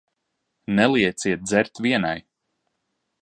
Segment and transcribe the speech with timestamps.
[0.75, 2.19] Nelieciet dzert vienai.